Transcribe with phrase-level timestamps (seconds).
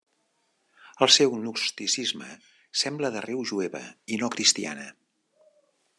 [1.05, 2.31] El seu gnosticisme
[2.85, 3.85] sembla d'arrel jueva
[4.17, 4.89] i no cristiana.